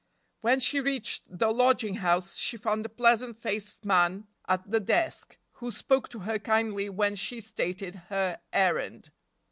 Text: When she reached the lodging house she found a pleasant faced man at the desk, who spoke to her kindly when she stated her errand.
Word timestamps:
When 0.39 0.59
she 0.59 0.79
reached 0.81 1.25
the 1.27 1.53
lodging 1.53 1.97
house 1.97 2.35
she 2.35 2.57
found 2.57 2.87
a 2.87 2.89
pleasant 2.89 3.37
faced 3.37 3.85
man 3.85 4.25
at 4.47 4.67
the 4.67 4.79
desk, 4.79 5.37
who 5.51 5.69
spoke 5.69 6.09
to 6.09 6.19
her 6.21 6.39
kindly 6.39 6.89
when 6.89 7.13
she 7.15 7.39
stated 7.39 7.93
her 8.09 8.39
errand. 8.51 9.11